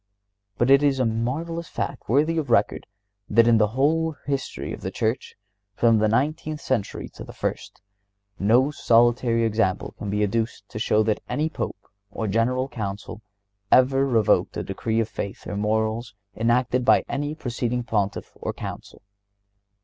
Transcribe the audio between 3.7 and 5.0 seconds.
whole history of the